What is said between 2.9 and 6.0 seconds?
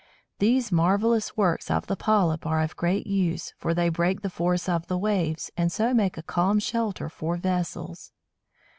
use, for they break the force of the waves, and so